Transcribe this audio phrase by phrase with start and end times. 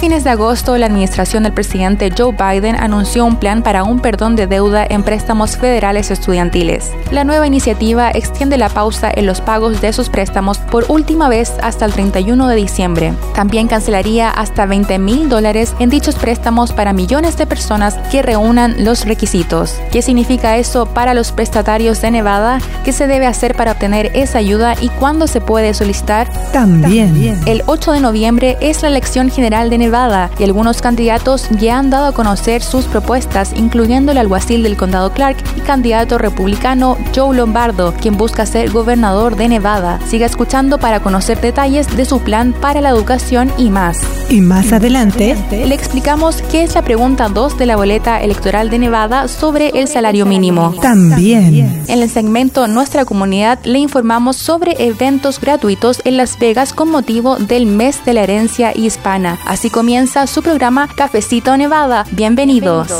[0.00, 4.34] fines de agosto, la administración del presidente Joe Biden anunció un plan para un perdón
[4.34, 6.90] de deuda en préstamos federales estudiantiles.
[7.10, 11.52] La nueva iniciativa extiende la pausa en los pagos de esos préstamos por última vez
[11.62, 13.12] hasta el 31 de diciembre.
[13.34, 18.82] También cancelaría hasta 20 mil dólares en dichos préstamos para millones de personas que reúnan
[18.82, 19.78] los requisitos.
[19.92, 22.58] ¿Qué significa eso para los prestatarios de Nevada?
[22.86, 26.26] ¿Qué se debe hacer para obtener esa ayuda y cuándo se puede solicitar?
[26.54, 27.38] También.
[27.44, 29.89] El 8 de noviembre es la elección general de Nevada
[30.38, 35.12] y algunos candidatos ya han dado a conocer sus propuestas, incluyendo el alguacil del condado
[35.12, 39.98] Clark y candidato republicano Joe Lombardo, quien busca ser gobernador de Nevada.
[40.06, 43.98] Siga escuchando para conocer detalles de su plan para la educación y más.
[44.28, 48.78] Y más adelante le explicamos qué es la pregunta 2 de la boleta electoral de
[48.78, 50.72] Nevada sobre el salario mínimo.
[50.80, 51.82] También.
[51.88, 57.36] En el segmento Nuestra Comunidad le informamos sobre eventos gratuitos en Las Vegas con motivo
[57.36, 59.38] del mes de la herencia hispana.
[59.46, 62.04] Así comienza su programa Cafecito Nevada.
[62.10, 62.92] Bienvenidos.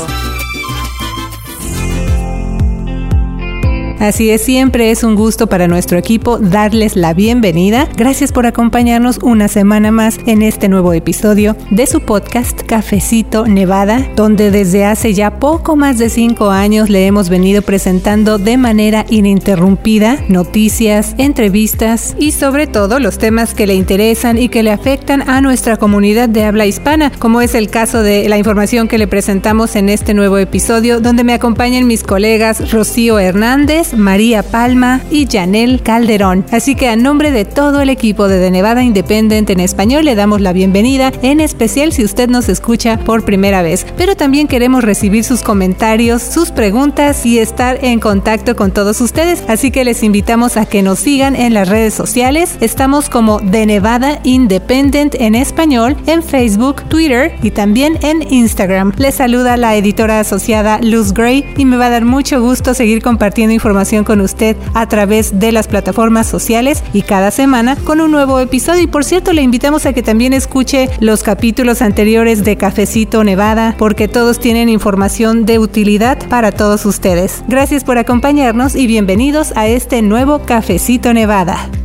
[4.01, 7.87] Así es, siempre es un gusto para nuestro equipo darles la bienvenida.
[7.95, 14.03] Gracias por acompañarnos una semana más en este nuevo episodio de su podcast Cafecito Nevada,
[14.15, 19.05] donde desde hace ya poco más de cinco años le hemos venido presentando de manera
[19.07, 25.29] ininterrumpida noticias, entrevistas y sobre todo los temas que le interesan y que le afectan
[25.29, 29.05] a nuestra comunidad de habla hispana, como es el caso de la información que le
[29.05, 35.27] presentamos en este nuevo episodio, donde me acompañan mis colegas Rocío Hernández, María Palma y
[35.27, 36.45] Janel Calderón.
[36.51, 40.15] Así que a nombre de todo el equipo de The Nevada Independent en español le
[40.15, 43.85] damos la bienvenida, en especial si usted nos escucha por primera vez.
[43.97, 49.43] Pero también queremos recibir sus comentarios, sus preguntas y estar en contacto con todos ustedes.
[49.47, 52.57] Así que les invitamos a que nos sigan en las redes sociales.
[52.61, 58.93] Estamos como The Nevada Independent en español en Facebook, Twitter y también en Instagram.
[58.97, 63.01] Les saluda la editora asociada Luz Gray y me va a dar mucho gusto seguir
[63.01, 68.11] compartiendo información con usted a través de las plataformas sociales y cada semana con un
[68.11, 68.83] nuevo episodio.
[68.83, 73.75] Y por cierto, le invitamos a que también escuche los capítulos anteriores de Cafecito Nevada,
[73.79, 77.43] porque todos tienen información de utilidad para todos ustedes.
[77.47, 81.80] Gracias por acompañarnos y bienvenidos a este nuevo Cafecito Nevada.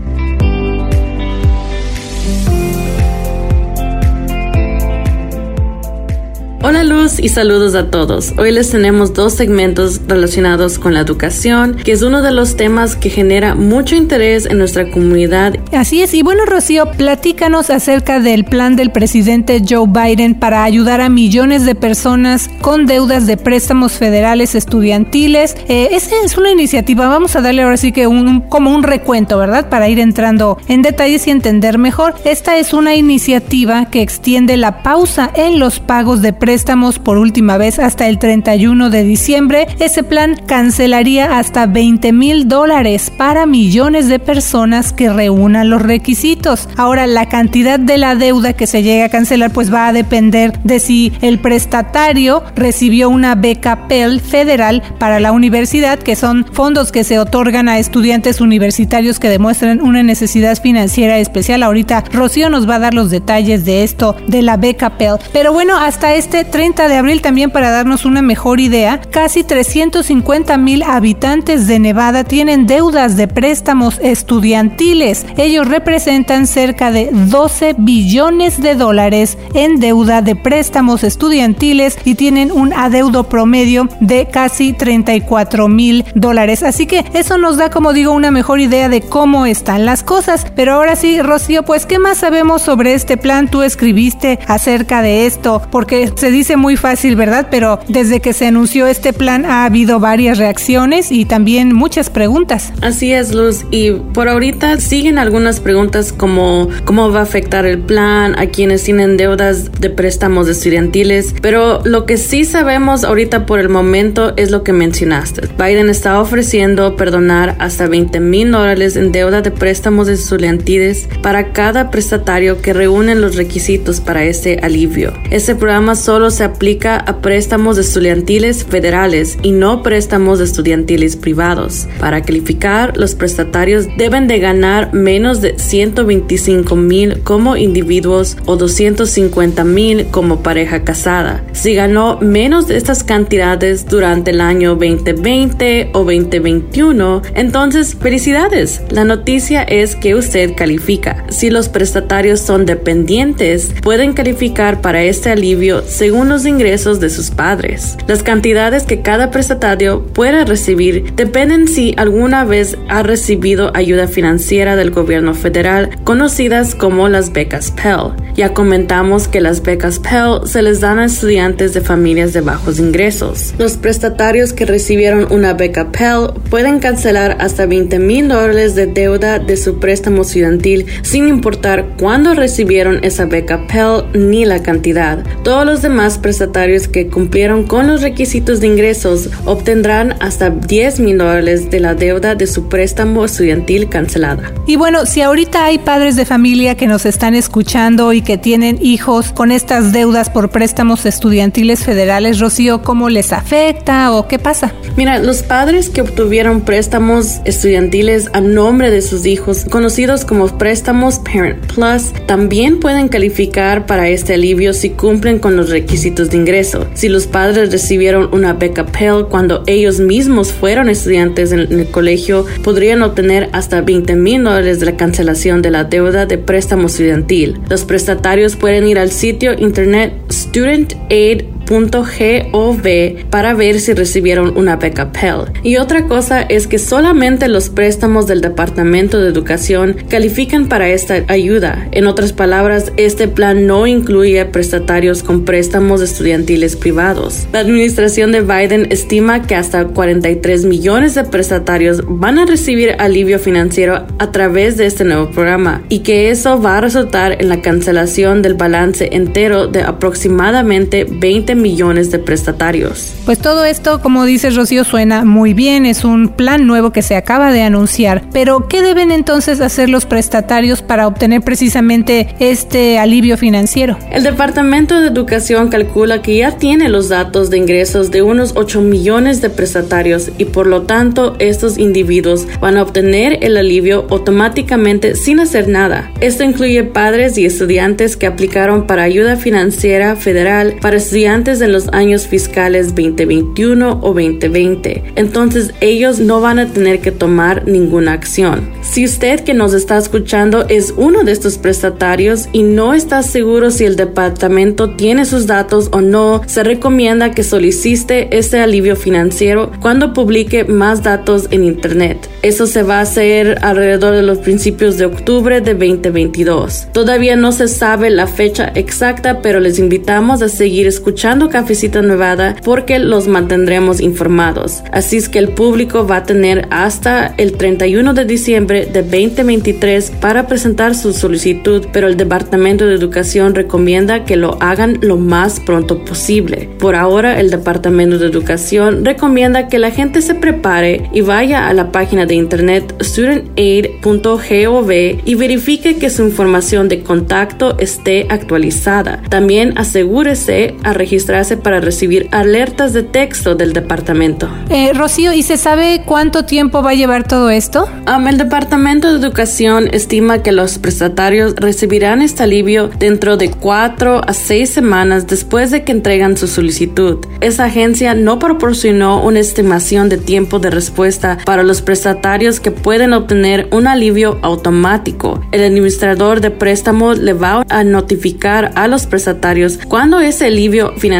[6.68, 8.34] Hola Luz y saludos a todos.
[8.38, 12.96] Hoy les tenemos dos segmentos relacionados con la educación, que es uno de los temas
[12.96, 15.54] que genera mucho interés en nuestra comunidad.
[15.70, 21.00] Así es, y bueno Rocío, platícanos acerca del plan del presidente Joe Biden para ayudar
[21.00, 25.56] a millones de personas con deudas de préstamos federales estudiantiles.
[25.68, 29.38] Eh, esa es una iniciativa, vamos a darle ahora sí que un, como un recuento,
[29.38, 29.68] ¿verdad?
[29.68, 32.16] Para ir entrando en detalles y entender mejor.
[32.24, 37.18] Esta es una iniciativa que extiende la pausa en los pagos de préstamos préstamos por
[37.18, 43.44] última vez hasta el 31 de diciembre, ese plan cancelaría hasta 20 mil dólares para
[43.44, 46.66] millones de personas que reúnan los requisitos.
[46.78, 50.58] Ahora, la cantidad de la deuda que se llegue a cancelar pues va a depender
[50.62, 56.90] de si el prestatario recibió una beca Pell federal para la universidad, que son fondos
[56.90, 61.62] que se otorgan a estudiantes universitarios que demuestran una necesidad financiera especial.
[61.62, 65.18] Ahorita Rocío nos va a dar los detalles de esto, de la beca Pell.
[65.34, 70.56] Pero bueno, hasta este 30 de abril también para darnos una mejor idea, casi 350
[70.58, 75.26] mil habitantes de Nevada tienen deudas de préstamos estudiantiles.
[75.36, 82.52] Ellos representan cerca de 12 billones de dólares en deuda de préstamos estudiantiles y tienen
[82.52, 86.62] un adeudo promedio de casi 34 mil dólares.
[86.62, 90.46] Así que eso nos da, como digo, una mejor idea de cómo están las cosas.
[90.54, 93.48] Pero ahora sí, Rocío, pues, ¿qué más sabemos sobre este plan?
[93.48, 97.48] Tú escribiste acerca de esto, porque se dice muy fácil, ¿verdad?
[97.50, 102.72] Pero desde que se anunció este plan ha habido varias reacciones y también muchas preguntas.
[102.82, 103.64] Así es, Luz.
[103.70, 108.82] Y por ahorita siguen algunas preguntas como cómo va a afectar el plan a quienes
[108.84, 111.34] tienen deudas de préstamos estudiantiles.
[111.42, 115.48] Pero lo que sí sabemos ahorita por el momento es lo que mencionaste.
[115.58, 121.90] Biden está ofreciendo perdonar hasta 20 mil dólares en deuda de préstamos estudiantiles para cada
[121.90, 125.12] prestatario que reúne los requisitos para ese alivio.
[125.30, 131.88] Ese programa solo solo se aplica a préstamos estudiantiles federales y no préstamos estudiantiles privados.
[132.00, 139.62] Para calificar, los prestatarios deben de ganar menos de 125 mil como individuos o 250
[139.64, 141.44] mil como pareja casada.
[141.52, 148.80] Si ganó menos de estas cantidades durante el año 2020 o 2021, entonces felicidades.
[148.88, 151.26] La noticia es que usted califica.
[151.28, 157.32] Si los prestatarios son dependientes, pueden calificar para este alivio según los ingresos de sus
[157.32, 157.96] padres.
[158.06, 164.76] Las cantidades que cada prestatario puede recibir dependen si alguna vez ha recibido ayuda financiera
[164.76, 168.12] del gobierno federal, conocidas como las becas Pell.
[168.36, 172.78] Ya comentamos que las becas Pell se les dan a estudiantes de familias de bajos
[172.78, 173.54] ingresos.
[173.58, 179.40] Los prestatarios que recibieron una beca Pell pueden cancelar hasta 20 mil dólares de deuda
[179.40, 185.24] de su préstamo estudiantil sin importar cuándo recibieron esa beca Pell ni la cantidad.
[185.42, 191.16] Todos los demás prestatarios que cumplieron con los requisitos de ingresos obtendrán hasta 10 mil
[191.16, 194.52] dólares de la deuda de su préstamo estudiantil cancelada.
[194.66, 198.78] Y bueno, si ahorita hay padres de familia que nos están escuchando y que tienen
[198.82, 204.74] hijos con estas deudas por préstamos estudiantiles federales, Rocío, ¿cómo les afecta o qué pasa?
[204.98, 211.20] Mira, los padres que obtuvieron préstamos estudiantiles a nombre de sus hijos, conocidos como préstamos
[211.20, 216.86] Parent Plus, también pueden calificar para este alivio si cumplen con los requisitos de ingreso.
[216.94, 222.44] Si los padres recibieron una beca Pell cuando ellos mismos fueron estudiantes en el colegio,
[222.62, 227.60] podrían obtener hasta 20 mil dólares de la cancelación de la deuda de préstamo estudiantil.
[227.70, 235.12] Los prestatarios pueden ir al sitio internet studentaid.com .gov para ver si recibieron una beca
[235.12, 235.52] Pell.
[235.62, 241.24] Y otra cosa es que solamente los préstamos del Departamento de Educación califican para esta
[241.28, 241.88] ayuda.
[241.92, 247.46] En otras palabras, este plan no incluye prestatarios con préstamos estudiantiles privados.
[247.52, 253.38] La administración de Biden estima que hasta 43 millones de prestatarios van a recibir alivio
[253.38, 257.60] financiero a través de este nuevo programa y que eso va a resultar en la
[257.60, 263.14] cancelación del balance entero de aproximadamente 20 millones de prestatarios.
[263.24, 267.16] Pues todo esto, como dice Rocío, suena muy bien, es un plan nuevo que se
[267.16, 273.36] acaba de anunciar, pero ¿qué deben entonces hacer los prestatarios para obtener precisamente este alivio
[273.36, 273.98] financiero?
[274.10, 278.80] El Departamento de Educación calcula que ya tiene los datos de ingresos de unos 8
[278.82, 285.14] millones de prestatarios y por lo tanto estos individuos van a obtener el alivio automáticamente
[285.14, 286.10] sin hacer nada.
[286.20, 291.88] Esto incluye padres y estudiantes que aplicaron para ayuda financiera federal para estudiantes de los
[291.92, 295.12] años fiscales 2021 o 2020.
[295.14, 298.68] Entonces ellos no van a tener que tomar ninguna acción.
[298.82, 303.70] Si usted que nos está escuchando es uno de estos prestatarios y no está seguro
[303.70, 309.70] si el departamento tiene sus datos o no, se recomienda que solicite este alivio financiero
[309.80, 312.28] cuando publique más datos en Internet.
[312.42, 316.88] Eso se va a hacer alrededor de los principios de octubre de 2022.
[316.92, 322.56] Todavía no se sabe la fecha exacta, pero les invitamos a seguir escuchando Cafecito Nevada
[322.64, 324.82] porque los mantendremos informados.
[324.92, 330.12] Así es que el público va a tener hasta el 31 de diciembre de 2023
[330.20, 335.60] para presentar su solicitud, pero el Departamento de Educación recomienda que lo hagan lo más
[335.60, 336.70] pronto posible.
[336.78, 341.74] Por ahora, el Departamento de Educación recomienda que la gente se prepare y vaya a
[341.74, 349.22] la página de internet studentaid.gov y verifique que su información de contacto esté actualizada.
[349.28, 351.25] También asegúrese a registrar
[351.62, 354.48] para recibir alertas de texto del departamento.
[354.70, 357.88] Eh, Rocío, ¿y se sabe cuánto tiempo va a llevar todo esto?
[358.26, 364.32] el Departamento de Educación estima que los prestatarios recibirán este alivio dentro de cuatro a
[364.32, 367.18] seis semanas después de que entregan su solicitud.
[367.40, 373.12] Esa agencia no proporcionó una estimación de tiempo de respuesta para los prestatarios que pueden
[373.12, 375.40] obtener un alivio automático.
[375.52, 381.15] El administrador de préstamo le va a notificar a los prestatarios cuando ese alivio financiero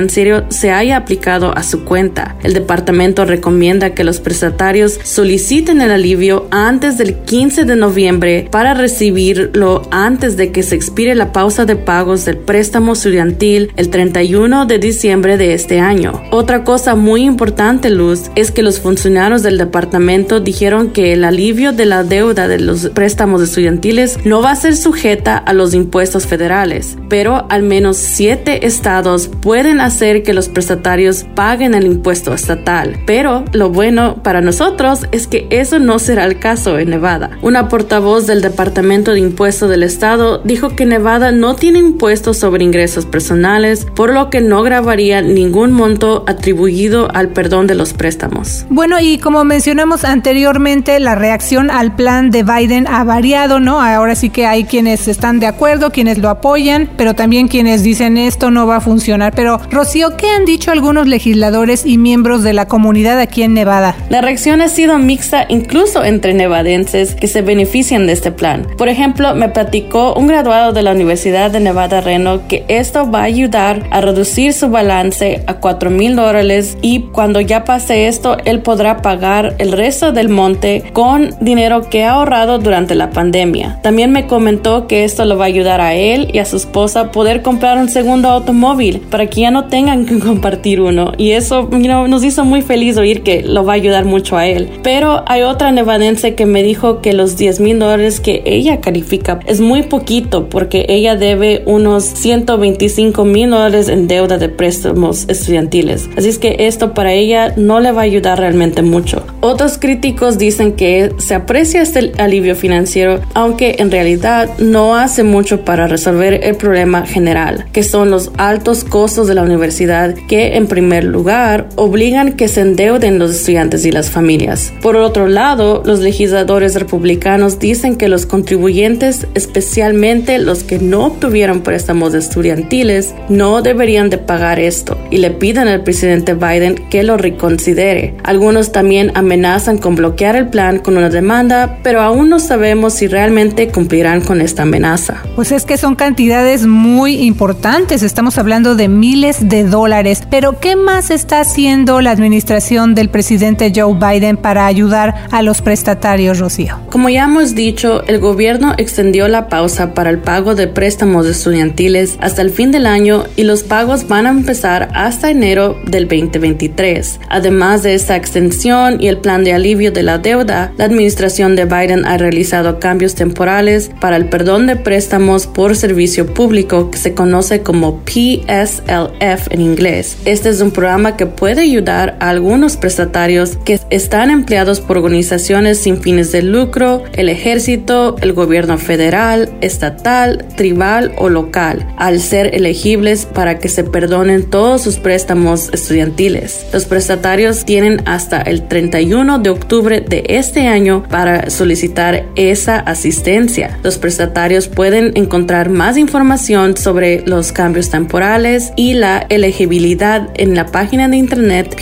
[0.49, 2.37] se haya aplicado a su cuenta.
[2.43, 8.75] El departamento recomienda que los prestatarios soliciten el alivio antes del 15 de noviembre para
[8.75, 14.67] recibirlo antes de que se expire la pausa de pagos del préstamo estudiantil el 31
[14.67, 16.23] de diciembre de este año.
[16.31, 21.73] Otra cosa muy importante, Luz, es que los funcionarios del departamento dijeron que el alivio
[21.73, 26.27] de la deuda de los préstamos estudiantiles no va a ser sujeta a los impuestos
[26.27, 32.99] federales, pero al menos siete estados pueden hacer que los prestatarios paguen el impuesto estatal.
[33.07, 37.31] Pero lo bueno para nosotros es que eso no será el caso en Nevada.
[37.43, 42.65] Una portavoz del Departamento de Impuestos del Estado dijo que Nevada no tiene impuestos sobre
[42.65, 48.67] ingresos personales, por lo que no grabaría ningún monto atribuido al perdón de los préstamos.
[48.69, 53.81] Bueno, y como mencionamos anteriormente, la reacción al plan de Biden ha variado, ¿no?
[53.81, 58.19] Ahora sí que hay quienes están de acuerdo, quienes lo apoyan, pero también quienes dicen
[58.19, 59.33] esto no va a funcionar.
[59.35, 63.95] Pero, Rocío, ¿qué han dicho algunos legisladores y miembros de la comunidad aquí en Nevada?
[64.09, 68.67] La reacción ha sido mixta incluso entre nevadenses que se benefician de este plan.
[68.79, 73.21] Por ejemplo, me platicó un graduado de la Universidad de Nevada Reno que esto va
[73.21, 78.37] a ayudar a reducir su balance a 4 mil dólares y cuando ya pase esto,
[78.45, 83.81] él podrá pagar el resto del monte con dinero que ha ahorrado durante la pandemia.
[83.83, 87.01] También me comentó que esto lo va a ayudar a él y a su esposa
[87.01, 91.13] a poder comprar un segundo automóvil para que ya tengan que compartir uno.
[91.19, 94.69] Y eso nos hizo muy feliz oír que lo va a ayudar mucho a él.
[94.83, 99.41] Pero hay otra nevadense que me dijo que los 10 mil dólares que ella califica
[99.47, 106.09] es muy poquito porque ella debe unos 125 mil dólares en deuda de préstamos estudiantiles.
[106.17, 109.23] Así es que esto para ella no le va a ayudar realmente mucho.
[109.41, 115.65] Otros críticos dicen que se aprecia este alivio financiero, aunque en realidad no hace mucho
[115.65, 120.67] para resolver el problema general, que son los altos costos de la universidad que en
[120.67, 124.73] primer lugar obligan que se endeuden los estudiantes y las familias.
[124.83, 131.63] Por otro lado, los legisladores republicanos dicen que los contribuyentes, especialmente los que no obtuvieron
[131.63, 137.17] préstamos estudiantiles, no deberían de pagar esto y le piden al presidente Biden que lo
[137.17, 138.15] reconsidere.
[138.25, 143.07] Algunos también amenazan con bloquear el plan con una demanda, pero aún no sabemos si
[143.07, 145.23] realmente cumplirán con esta amenaza.
[145.35, 150.77] Pues es que son cantidades muy importantes, estamos hablando de miles de dólares, pero ¿qué
[150.77, 156.79] más está haciendo la administración del presidente Joe Biden para ayudar a los prestatarios, Rocío?
[156.91, 162.17] Como ya hemos dicho, el gobierno extendió la pausa para el pago de préstamos estudiantiles
[162.21, 167.21] hasta el fin del año y los pagos van a empezar hasta enero del 2023.
[167.29, 171.67] Además de esta extensión y el plan de alivio de la deuda, la administración de
[171.67, 177.15] Biden ha realizado cambios temporales para el perdón de préstamos por servicio público que se
[177.15, 180.19] conoce como PSLF en inglés.
[180.25, 185.79] Este es un programa que puede ayudar a algunos prestatarios que están empleados por organizaciones
[185.79, 192.55] sin fines de lucro, el ejército, el gobierno federal, estatal, tribal o local, al ser
[192.55, 196.65] elegibles para que se perdonen todos sus préstamos estudiantiles.
[196.73, 203.77] Los prestatarios tienen hasta el 31 de octubre de este año para solicitar esa asistencia.
[203.83, 210.67] Los prestatarios pueden encontrar más información sobre los cambios temporales y la elegibilidad en la
[210.67, 211.77] página de internet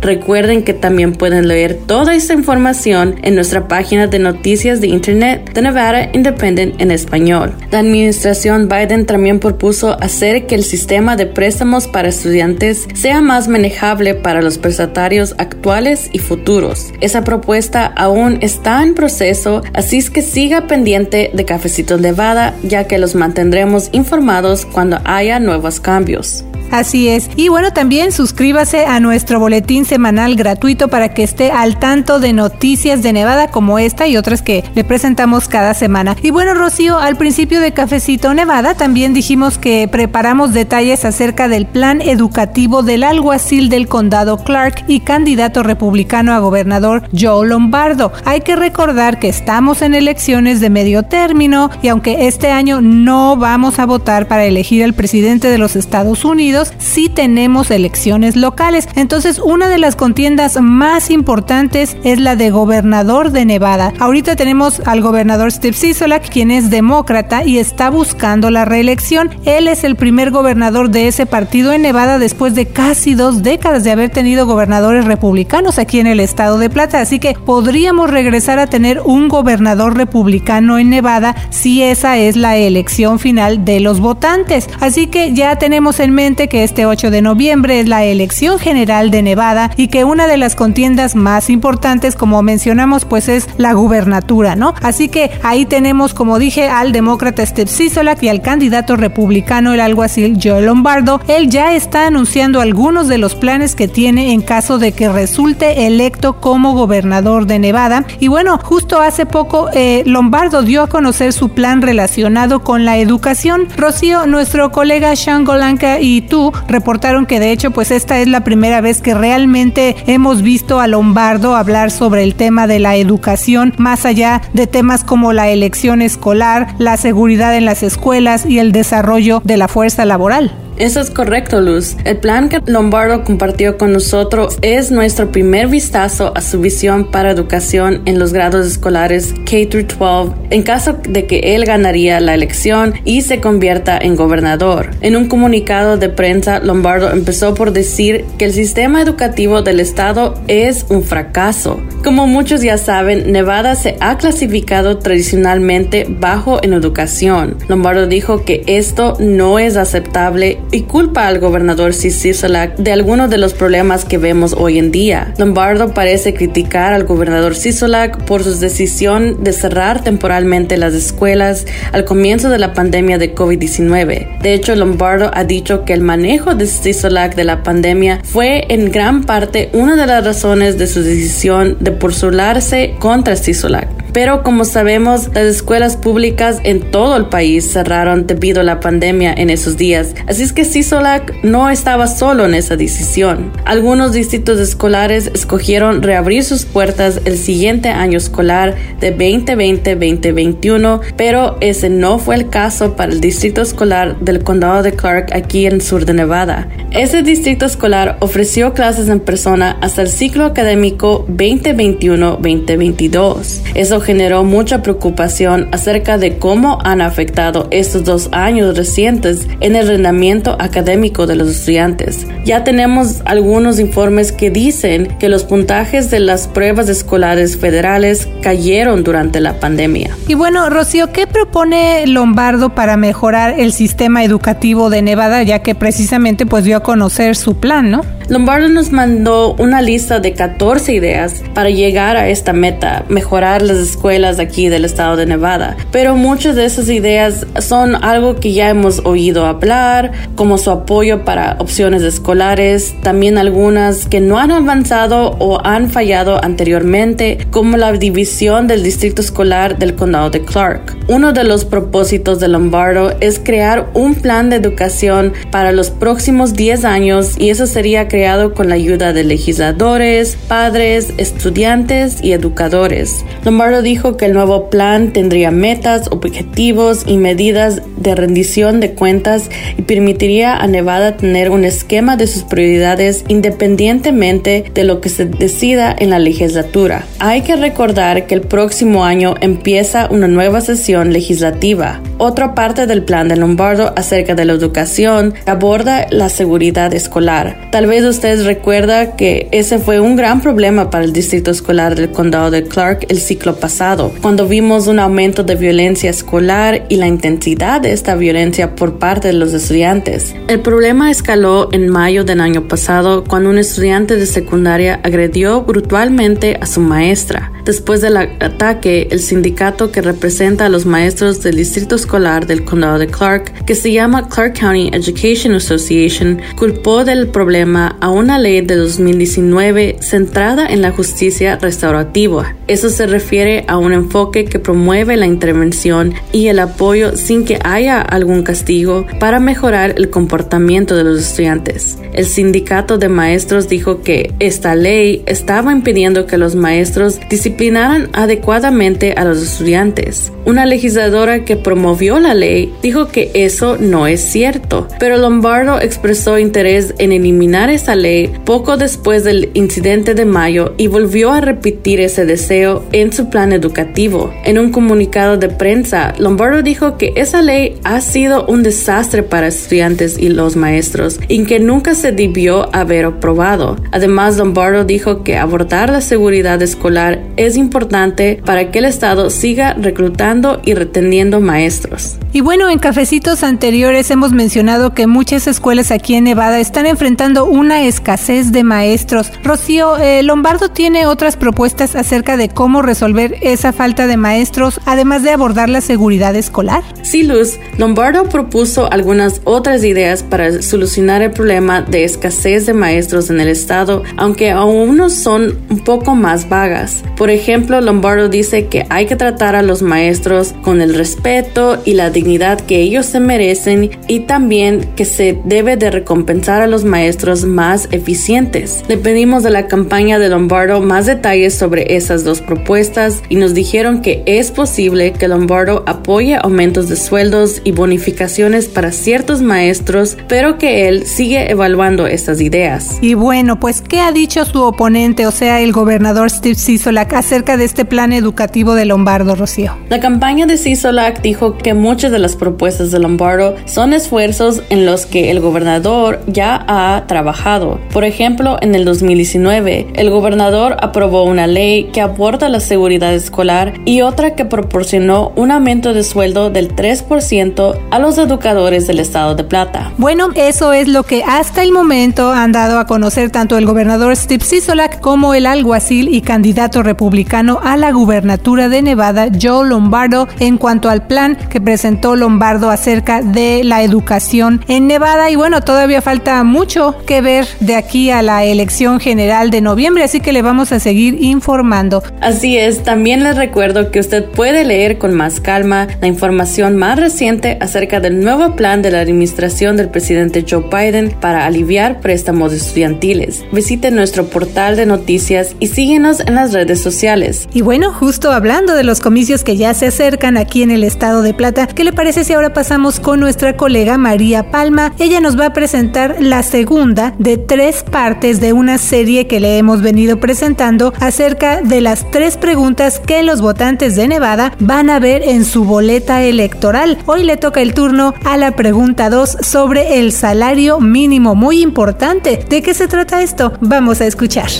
[0.00, 5.52] Recuerden que también pueden leer toda esta información en nuestra página de noticias de internet
[5.54, 7.54] de Nevada Independent en español.
[7.70, 13.48] La administración Biden también propuso hacer que el sistema de préstamos para estudiantes sea más
[13.48, 16.92] manejable para los prestatarios actuales y futuros.
[17.00, 22.84] Esa propuesta aún está en proceso, así es que siga pendiente de Cafecito Nevada, ya
[22.84, 26.44] que los mantendremos informados cuando haya nuevos cambios.
[26.72, 27.28] Así es.
[27.36, 32.32] Y bueno, también suscríbase a nuestro boletín semanal gratuito para que esté al tanto de
[32.32, 36.16] noticias de Nevada como esta y otras que le presentamos cada semana.
[36.22, 41.66] Y bueno, Rocío, al principio de Cafecito Nevada también dijimos que preparamos detalles acerca del
[41.66, 48.12] plan educativo del alguacil del condado Clark y candidato republicano a gobernador Joe Lombardo.
[48.24, 53.36] Hay que recordar que estamos en elecciones de medio término y aunque este año no
[53.36, 58.88] vamos a votar para elegir al presidente de los Estados Unidos, sí tenemos elecciones locales.
[58.94, 63.92] Entonces, una de las contiendas más importantes es la de gobernador de Nevada.
[63.98, 69.30] Ahorita tenemos al gobernador Steve Sisolak, quien es demócrata y está buscando la reelección.
[69.44, 73.84] Él es el primer gobernador de ese partido en Nevada después de casi dos décadas
[73.84, 77.00] de haber tenido gobernadores republicanos aquí en el estado de Plata.
[77.00, 82.56] Así que podríamos regresar a tener un gobernador republicano en Nevada si esa es la
[82.56, 84.68] elección final de los votantes.
[84.80, 89.10] Así que ya tenemos en mente que este 8 de noviembre es la elección general
[89.10, 93.72] de Nevada y que una de las contiendas más importantes, como mencionamos, pues es la
[93.72, 94.74] gubernatura, ¿no?
[94.82, 99.80] Así que ahí tenemos, como dije, al demócrata Steve Sisolak y al candidato republicano, el
[99.80, 101.22] alguacil Joe Lombardo.
[101.26, 105.86] Él ya está anunciando algunos de los planes que tiene en caso de que resulte
[105.86, 108.04] electo como gobernador de Nevada.
[108.20, 112.98] Y bueno, justo hace poco eh, Lombardo dio a conocer su plan relacionado con la
[112.98, 113.68] educación.
[113.74, 118.42] Rocío, nuestro colega Sean Golanka y tú reportaron que de hecho pues esta es la
[118.42, 123.74] primera vez que realmente hemos visto a Lombardo hablar sobre el tema de la educación,
[123.78, 128.72] más allá de temas como la elección escolar, la seguridad en las escuelas y el
[128.72, 130.52] desarrollo de la fuerza laboral.
[130.76, 131.96] Eso es correcto, Luz.
[132.04, 137.30] El plan que Lombardo compartió con nosotros es nuestro primer vistazo a su visión para
[137.30, 143.22] educación en los grados escolares K-12 en caso de que él ganaría la elección y
[143.22, 144.90] se convierta en gobernador.
[145.00, 150.34] En un comunicado de prensa, Lombardo empezó por decir que el sistema educativo del estado
[150.48, 151.80] es un fracaso.
[152.04, 157.56] Como muchos ya saben, Nevada se ha clasificado tradicionalmente bajo en educación.
[157.68, 163.38] Lombardo dijo que esto no es aceptable y culpa al gobernador Sisolak de algunos de
[163.38, 165.34] los problemas que vemos hoy en día.
[165.38, 172.04] Lombardo parece criticar al gobernador Sisolak por su decisión de cerrar temporalmente las escuelas al
[172.04, 174.40] comienzo de la pandemia de COVID-19.
[174.40, 178.90] De hecho, Lombardo ha dicho que el manejo de Sisolak de la pandemia fue en
[178.90, 184.01] gran parte una de las razones de su decisión de postularse contra Sisolak.
[184.12, 189.32] Pero como sabemos, las escuelas públicas en todo el país cerraron debido a la pandemia
[189.32, 190.14] en esos días.
[190.26, 193.50] Así es que Sisolak no estaba solo en esa decisión.
[193.64, 201.88] Algunos distritos escolares escogieron reabrir sus puertas el siguiente año escolar de 2020-2021, pero ese
[201.88, 205.82] no fue el caso para el distrito escolar del condado de Clark aquí en el
[205.82, 206.68] sur de Nevada.
[206.90, 213.62] Ese distrito escolar ofreció clases en persona hasta el ciclo académico 2021-2022.
[213.74, 219.88] Eso generó mucha preocupación acerca de cómo han afectado estos dos años recientes en el
[219.88, 222.26] rendimiento académico de los estudiantes.
[222.44, 229.04] Ya tenemos algunos informes que dicen que los puntajes de las pruebas escolares federales cayeron
[229.04, 230.16] durante la pandemia.
[230.28, 235.74] Y bueno, Rocío, ¿qué propone Lombardo para mejorar el sistema educativo de Nevada, ya que
[235.74, 238.02] precisamente pues dio a conocer su plan, ¿no?
[238.32, 243.76] Lombardo nos mandó una lista de 14 ideas para llegar a esta meta, mejorar las
[243.76, 245.76] escuelas aquí del estado de Nevada.
[245.90, 251.26] Pero muchas de esas ideas son algo que ya hemos oído hablar, como su apoyo
[251.26, 257.92] para opciones escolares, también algunas que no han avanzado o han fallado anteriormente, como la
[257.92, 260.96] división del distrito escolar del condado de Clark.
[261.06, 266.54] Uno de los propósitos de Lombardo es crear un plan de educación para los próximos
[266.54, 273.24] 10 años y eso sería creado con la ayuda de legisladores, padres, estudiantes y educadores.
[273.44, 279.50] Lombardo dijo que el nuevo plan tendría metas, objetivos y medidas de rendición de cuentas
[279.76, 285.24] y permitiría a Nevada tener un esquema de sus prioridades independientemente de lo que se
[285.24, 287.04] decida en la legislatura.
[287.18, 292.00] Hay que recordar que el próximo año empieza una nueva sesión legislativa.
[292.18, 297.56] Otra parte del plan de Lombardo acerca de la educación aborda la seguridad escolar.
[297.72, 302.10] Tal vez ustedes recuerdan que ese fue un gran problema para el distrito escolar del
[302.10, 307.08] condado de Clark el ciclo pasado, cuando vimos un aumento de violencia escolar y la
[307.08, 310.34] intensidad de esta violencia por parte de los estudiantes.
[310.48, 316.58] El problema escaló en mayo del año pasado cuando un estudiante de secundaria agredió brutalmente
[316.60, 317.52] a su maestra.
[317.64, 322.98] Después del ataque, el sindicato que representa a los maestros del distrito escolar del condado
[322.98, 328.60] de Clark, que se llama Clark County Education Association, culpó del problema a una ley
[328.60, 332.54] de 2019 centrada en la justicia restaurativa.
[332.68, 337.58] Eso se refiere a un enfoque que promueve la intervención y el apoyo sin que
[337.64, 341.98] haya algún castigo para mejorar el comportamiento de los estudiantes.
[342.12, 349.14] El sindicato de maestros dijo que esta ley estaba impidiendo que los maestros disciplinaran adecuadamente
[349.16, 350.32] a los estudiantes.
[350.44, 356.38] Una legisladora que promovió la ley dijo que eso no es cierto, pero Lombardo expresó
[356.38, 361.98] interés en eliminar esa ley poco después del incidente de mayo y volvió a repetir
[361.98, 364.32] ese deseo en su plan educativo.
[364.44, 369.48] En un comunicado de prensa, Lombardo dijo que esa ley ha sido un desastre para
[369.48, 373.76] estudiantes y los maestros y que nunca se debió haber aprobado.
[373.90, 379.74] Además, Lombardo dijo que abordar la seguridad escolar es importante para que el Estado siga
[379.74, 382.16] reclutando y reteniendo maestros.
[382.32, 387.44] Y bueno, en cafecitos anteriores hemos mencionado que muchas escuelas aquí en Nevada están enfrentando
[387.44, 389.32] una escasez de maestros.
[389.42, 395.22] Rocío, eh, Lombardo tiene otras propuestas acerca de cómo resolver esa falta de maestros, además
[395.22, 396.82] de abordar la seguridad escolar.
[397.02, 403.30] Sí, Luz, Lombardo propuso algunas otras ideas para solucionar el problema de escasez de maestros
[403.30, 407.02] en el estado, aunque aún no son un poco más vagas.
[407.16, 411.94] Por ejemplo, Lombardo dice que hay que tratar a los maestros con el respeto y
[411.94, 416.84] la dignidad que ellos se merecen y también que se debe de recompensar a los
[416.84, 418.84] maestros más eficientes.
[418.88, 423.54] Le pedimos de la campaña de Lombardo más detalles sobre esas dos propuestas y nos
[423.54, 430.16] dijeron que es posible que Lombardo apoye aumentos de sueldos y bonificaciones para ciertos maestros,
[430.28, 432.98] pero que él sigue evaluando estas ideas.
[433.00, 437.56] Y bueno, pues ¿qué ha dicho su oponente, o sea, el gobernador Steve Sisolak, acerca
[437.56, 439.76] de este plan educativo de Lombardo, Rocío?
[439.88, 444.84] La campaña de Sisolak dijo que muchas de las propuestas de Lombardo son esfuerzos en
[444.84, 447.51] los que el gobernador ya ha trabajado.
[447.92, 453.74] Por ejemplo, en el 2019, el gobernador aprobó una ley que aborda la seguridad escolar
[453.84, 459.34] y otra que proporcionó un aumento de sueldo del 3% a los educadores del estado
[459.34, 459.92] de Plata.
[459.98, 464.16] Bueno, eso es lo que hasta el momento han dado a conocer tanto el gobernador
[464.16, 470.26] Steve Sisolak como el alguacil y candidato republicano a la gubernatura de Nevada, Joe Lombardo,
[470.38, 475.30] en cuanto al plan que presentó Lombardo acerca de la educación en Nevada.
[475.30, 480.04] Y bueno, todavía falta mucho que ver de aquí a la elección general de noviembre,
[480.04, 482.02] así que le vamos a seguir informando.
[482.20, 486.98] Así es, también les recuerdo que usted puede leer con más calma la información más
[486.98, 492.52] reciente acerca del nuevo plan de la administración del presidente Joe Biden para aliviar préstamos
[492.52, 493.44] estudiantiles.
[493.52, 497.48] Visite nuestro portal de noticias y síguenos en las redes sociales.
[497.52, 501.22] Y bueno, justo hablando de los comicios que ya se acercan aquí en el estado
[501.22, 504.92] de Plata, ¿qué le parece si ahora pasamos con nuestra colega María Palma?
[504.98, 509.58] Ella nos va a presentar la segunda de tres partes de una serie que le
[509.58, 514.98] hemos venido presentando acerca de las tres preguntas que los votantes de Nevada van a
[514.98, 516.98] ver en su boleta electoral.
[517.06, 521.34] Hoy le toca el turno a la pregunta 2 sobre el salario mínimo.
[521.34, 522.44] Muy importante.
[522.48, 523.52] ¿De qué se trata esto?
[523.60, 524.50] Vamos a escuchar.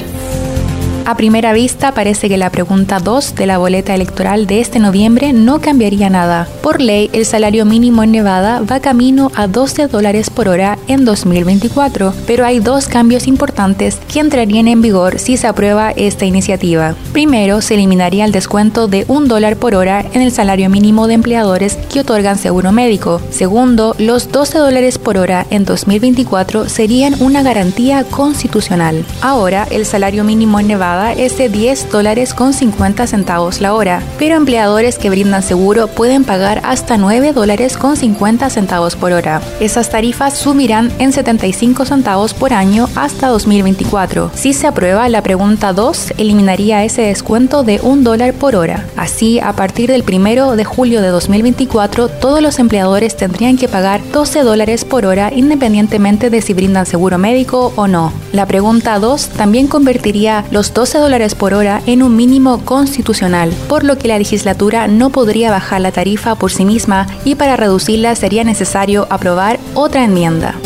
[1.13, 5.35] A primera vista parece que la pregunta 2 de la boleta electoral de este noviembre
[5.35, 6.49] no cambiaría nada.
[6.63, 11.05] Por ley, el salario mínimo en Nevada va camino a 12 dólares por hora en
[11.05, 16.95] 2024, pero hay dos cambios importantes que entrarían en vigor si se aprueba esta iniciativa.
[17.13, 21.15] Primero, se eliminaría el descuento de un dólar por hora en el salario mínimo de
[21.15, 23.21] empleadores que otorgan seguro médico.
[23.29, 29.05] Segundo, los 12 dólares por hora en 2024 serían una garantía constitucional.
[29.21, 34.01] Ahora, el salario mínimo en Nevada es de 10 dólares con 50 centavos la hora,
[34.21, 39.43] pero empleadores que brindan seguro pueden pagar hasta 9 dólares con 50 centavos por hora.
[39.59, 44.31] Esas tarifas sumirán en 75 centavos por año hasta 2024.
[44.35, 48.87] Si se aprueba, la pregunta 2 eliminaría ese descuento de 1 dólar por hora.
[48.97, 54.01] Así, a partir del 1 de julio de 2024, todos los empleadores tendrían que pagar
[54.13, 58.13] 12 dólares por hora independientemente de si brindan seguro médico o no.
[58.33, 63.85] La pregunta 2 también convertiría los 12 dólares por hora en un mínimo constitucional, por
[63.85, 68.17] lo que la legislatura no podría bajar la tarifa por sí misma y para reducirla
[68.17, 70.57] sería necesario aprobar otra enmienda.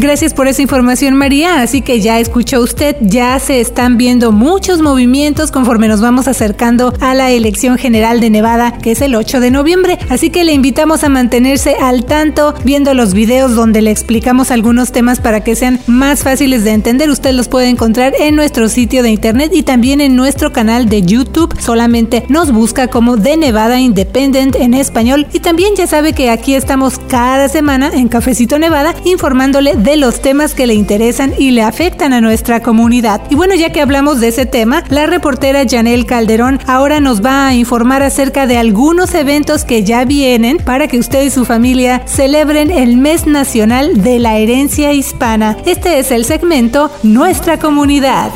[0.00, 1.60] Gracias por esa información, María.
[1.60, 6.94] Así que ya escuchó usted, ya se están viendo muchos movimientos conforme nos vamos acercando
[7.00, 9.98] a la elección general de Nevada, que es el 8 de noviembre.
[10.08, 14.92] Así que le invitamos a mantenerse al tanto viendo los videos donde le explicamos algunos
[14.92, 17.10] temas para que sean más fáciles de entender.
[17.10, 21.02] Usted los puede encontrar en nuestro sitio de internet y también en nuestro canal de
[21.02, 21.60] YouTube.
[21.60, 25.26] Solamente nos busca como de Nevada Independent en español.
[25.32, 29.96] Y también ya sabe que aquí estamos cada semana en Cafecito Nevada informándole de de
[29.96, 33.22] los temas que le interesan y le afectan a nuestra comunidad.
[33.30, 37.46] Y bueno, ya que hablamos de ese tema, la reportera Janelle Calderón ahora nos va
[37.46, 42.02] a informar acerca de algunos eventos que ya vienen para que usted y su familia
[42.04, 45.56] celebren el mes nacional de la herencia hispana.
[45.64, 48.30] Este es el segmento Nuestra comunidad.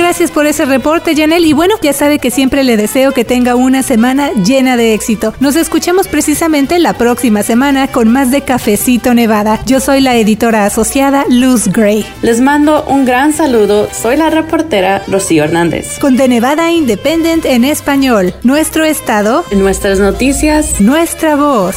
[0.00, 1.44] Gracias por ese reporte, Janel.
[1.44, 5.34] Y bueno, ya sabe que siempre le deseo que tenga una semana llena de éxito.
[5.40, 9.60] Nos escuchamos precisamente la próxima semana con más de Cafecito Nevada.
[9.66, 12.06] Yo soy la editora asociada Luz Gray.
[12.22, 13.88] Les mando un gran saludo.
[13.92, 15.98] Soy la reportera Rocío Hernández.
[15.98, 18.32] Con The Nevada Independent en español.
[18.42, 19.44] Nuestro estado.
[19.52, 20.80] Nuestras noticias.
[20.80, 21.76] Nuestra voz.